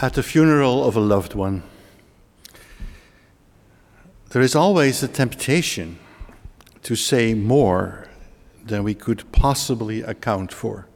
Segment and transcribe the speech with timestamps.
[0.00, 1.64] At the funeral of a loved one,
[4.30, 5.98] there is always a temptation
[6.84, 8.06] to say more
[8.64, 10.86] than we could possibly account for,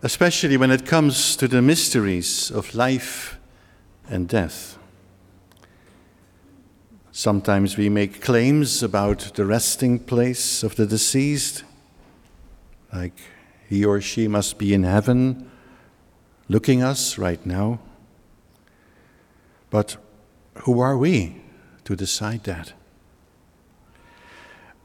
[0.00, 3.36] especially when it comes to the mysteries of life
[4.08, 4.78] and death.
[7.10, 11.64] Sometimes we make claims about the resting place of the deceased,
[12.92, 13.18] like
[13.68, 15.50] he or she must be in heaven
[16.48, 17.78] looking us right now.
[19.70, 19.96] But
[20.62, 21.42] who are we
[21.84, 22.72] to decide that?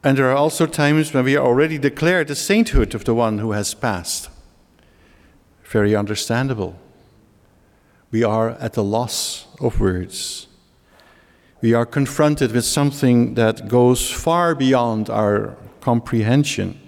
[0.04, 3.52] And there are also times when we already declare the sainthood of the one who
[3.52, 4.30] has passed.
[5.64, 6.80] Very understandable.
[8.12, 10.48] We are at a loss of words.
[11.62, 16.80] We are confronted with something that goes far beyond our comprehension.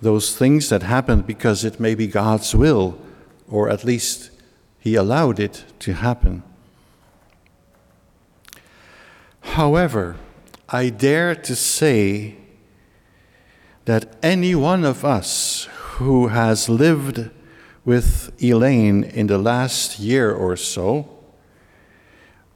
[0.00, 2.98] Those things that happen because it may be God's will
[3.52, 4.30] or at least
[4.78, 6.42] he allowed it to happen.
[9.42, 10.16] However,
[10.70, 12.36] I dare to say
[13.84, 17.28] that any one of us who has lived
[17.84, 21.08] with Elaine in the last year or so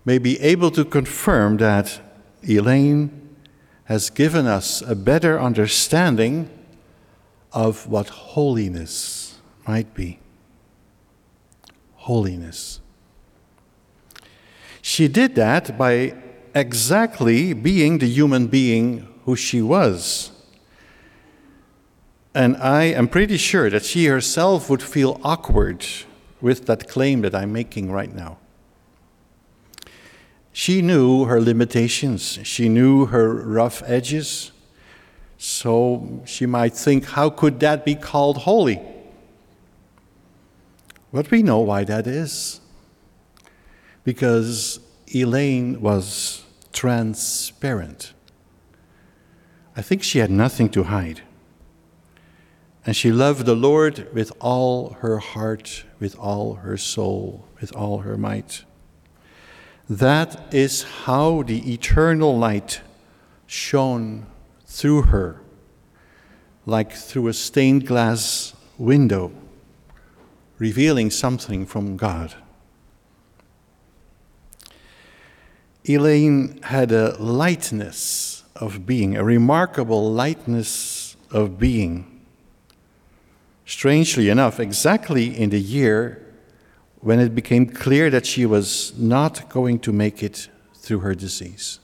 [0.05, 2.01] may be able to confirm that
[2.49, 3.11] Elaine
[3.85, 6.49] has given us a better understanding
[7.53, 10.21] of what holiness might be
[12.07, 12.81] holiness.
[14.81, 16.15] She did that by
[16.55, 20.31] exactly being the human being who she was.
[22.33, 25.85] And I am pretty sure that she herself would feel awkward
[26.41, 28.39] with that claim that I'm making right now.
[30.53, 34.53] She knew her limitations, she knew her rough edges.
[35.39, 38.81] So she might think, how could that be called holy?
[41.17, 42.61] But we know why that is.
[44.05, 44.81] Because
[45.15, 48.13] Elaine was transparent.
[49.75, 51.23] I think she had nothing to hide.
[52.85, 58.01] And she loved the Lord with all her heart, with all her soul, with all
[58.01, 58.65] her might.
[59.89, 62.83] That is how the eternal light
[63.47, 64.27] shone
[64.67, 65.41] through her,
[66.67, 69.33] like through a stained glass window
[70.59, 72.35] revealing something from God.
[75.89, 82.23] Elaine had a lightness of being, a remarkable lightness of being.
[83.65, 86.23] Strangely enough, exactly in the year
[87.01, 91.79] when it became clear that she was not going to make it through her disease.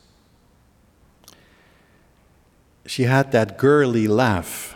[2.87, 4.75] She had that girly laugh,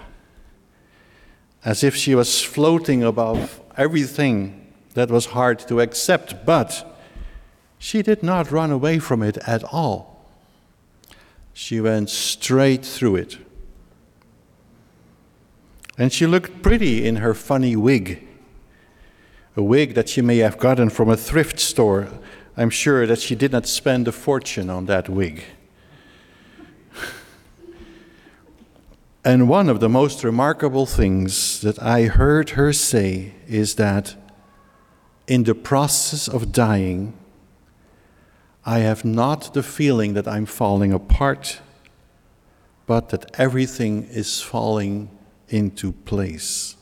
[1.65, 6.99] as if she was floating above everything that was hard to accept, but
[7.79, 10.25] she did not run away from it at all.
[11.53, 13.39] She went straight through it.
[15.99, 18.27] And she looked pretty in her funny wig,
[19.57, 22.09] a wig that she may have gotten from a thrift store.
[22.57, 25.45] I'm sure that she did not spend a fortune on that wig.
[29.27, 34.15] And one of the most remarkable things that I heard her say is that
[35.27, 37.13] in the process of dying,
[38.65, 41.59] I have not the feeling that I'm falling apart,
[42.87, 45.11] but that everything is falling
[45.49, 46.77] into place.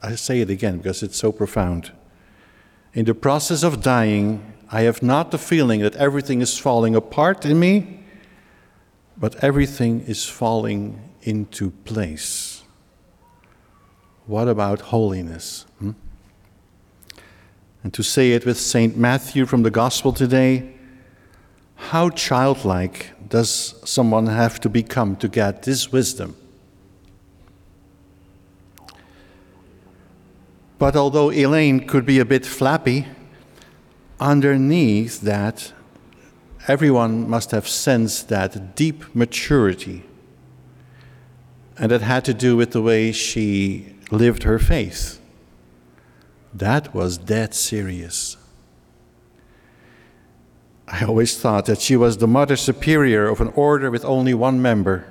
[0.00, 1.90] I say it again because it's so profound.
[2.92, 7.44] In the process of dying, I have not the feeling that everything is falling apart
[7.44, 8.03] in me
[9.16, 12.62] but everything is falling into place.
[14.26, 15.66] What about holiness?
[15.78, 15.92] Hmm?
[17.82, 18.96] And to say it with St.
[18.96, 20.74] Matthew from the Gospel today,
[21.76, 26.34] how childlike does someone have to become to get this wisdom?
[30.78, 33.06] But although Elaine could be a bit flappy,
[34.18, 35.72] underneath that
[36.66, 40.02] everyone must have sensed that deep maturity.
[41.78, 45.20] And it had to do with the way she lived her faith.
[46.52, 48.36] That was dead serious.
[50.86, 54.62] I always thought that she was the mother superior of an order with only one
[54.62, 55.06] member.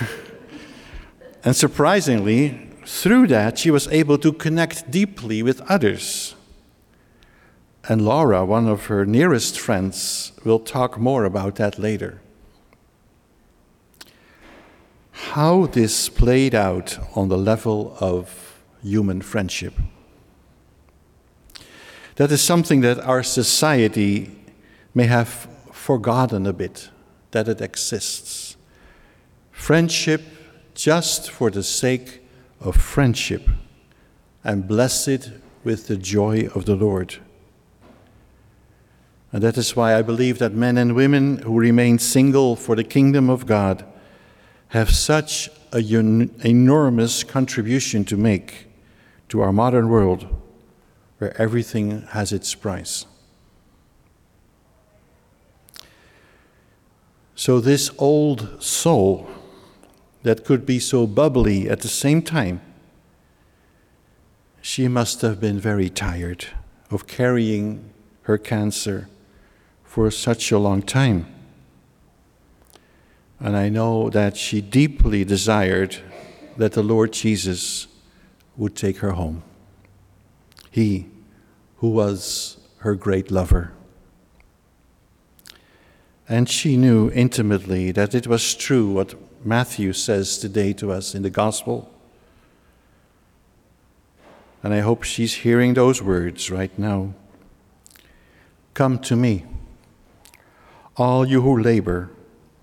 [1.44, 6.34] and surprisingly, through that, she was able to connect deeply with others.
[7.88, 12.20] And Laura, one of her nearest friends, will talk more about that later.
[15.10, 19.74] How this played out on the level of human friendship.
[22.16, 24.30] That is something that our society
[24.94, 26.90] may have forgotten a bit
[27.30, 28.56] that it exists.
[29.50, 30.22] Friendship
[30.74, 32.22] just for the sake
[32.60, 33.48] of friendship,
[34.42, 35.30] and blessed
[35.64, 37.16] with the joy of the Lord.
[39.32, 42.84] And that is why I believe that men and women who remain single for the
[42.84, 43.84] kingdom of God
[44.68, 48.66] have such an enormous contribution to make
[49.28, 50.26] to our modern world
[51.18, 53.06] where everything has its price.
[57.36, 59.30] So, this old soul
[60.22, 62.60] that could be so bubbly at the same time,
[64.60, 66.46] she must have been very tired
[66.90, 67.90] of carrying
[68.22, 69.08] her cancer
[69.90, 71.26] for such a long time.
[73.40, 75.96] And I know that she deeply desired
[76.56, 77.88] that the Lord Jesus
[78.56, 79.42] would take her home.
[80.70, 81.08] He
[81.78, 83.72] who was her great lover.
[86.28, 91.22] And she knew intimately that it was true what Matthew says today to us in
[91.22, 91.92] the Gospel.
[94.62, 97.12] And I hope she's hearing those words right now.
[98.72, 99.46] Come to me,
[101.00, 102.10] all you who labor,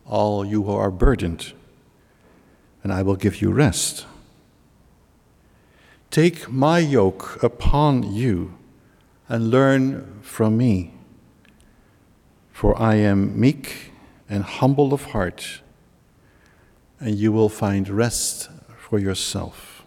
[0.06, 1.54] all you who are burdened,
[2.84, 4.06] and I will give you rest.
[6.12, 8.56] Take my yoke upon you
[9.28, 10.94] and learn from me.
[12.52, 13.92] For I am meek
[14.30, 15.62] and humble of heart,
[17.00, 19.84] and you will find rest for yourself.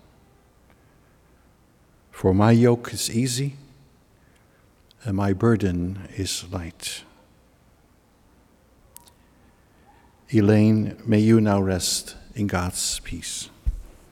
[2.10, 3.54] For my yoke is easy,
[5.04, 7.04] and my burden is light.
[10.32, 13.50] Elaine, may you now rest in God's peace.